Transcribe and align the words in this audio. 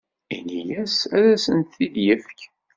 Ini-as 0.35 0.97
ad 1.17 1.23
asen-t-id-yefk. 1.35 2.39